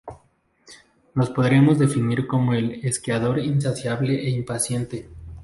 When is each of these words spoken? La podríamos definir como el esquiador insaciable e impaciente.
La 1.13 1.25
podríamos 1.31 1.77
definir 1.77 2.25
como 2.25 2.55
el 2.55 2.83
esquiador 2.83 3.37
insaciable 3.37 4.15
e 4.25 4.31
impaciente. 4.31 5.07